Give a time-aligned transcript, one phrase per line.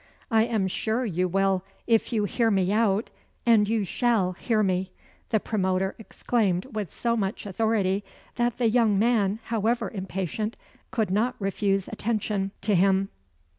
[0.31, 3.11] "I am sure you will, if you hear me out
[3.45, 4.89] and you shall hear me,"
[5.29, 8.03] the promoter exclaimed with so much authority
[8.37, 10.57] that the young man, however impatient,
[10.89, 13.09] could not refuse attention, to him.